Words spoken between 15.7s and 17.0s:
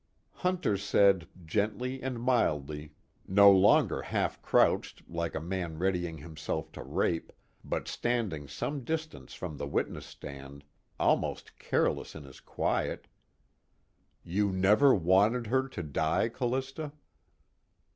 die, Callista?"